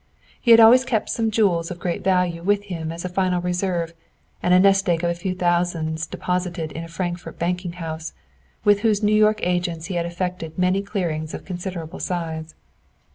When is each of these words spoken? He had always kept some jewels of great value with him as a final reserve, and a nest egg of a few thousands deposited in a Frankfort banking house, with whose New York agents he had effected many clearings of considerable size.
He 0.41 0.49
had 0.49 0.59
always 0.59 0.83
kept 0.83 1.11
some 1.11 1.29
jewels 1.29 1.69
of 1.69 1.77
great 1.77 2.03
value 2.03 2.41
with 2.41 2.63
him 2.63 2.91
as 2.91 3.05
a 3.05 3.07
final 3.07 3.39
reserve, 3.39 3.93
and 4.41 4.51
a 4.51 4.59
nest 4.59 4.89
egg 4.89 5.03
of 5.03 5.11
a 5.11 5.13
few 5.13 5.35
thousands 5.35 6.07
deposited 6.07 6.71
in 6.71 6.83
a 6.83 6.87
Frankfort 6.87 7.37
banking 7.37 7.73
house, 7.73 8.13
with 8.63 8.79
whose 8.79 9.03
New 9.03 9.13
York 9.13 9.41
agents 9.43 9.85
he 9.93 9.93
had 9.93 10.07
effected 10.07 10.57
many 10.57 10.81
clearings 10.81 11.35
of 11.35 11.45
considerable 11.45 11.99
size. 11.99 12.55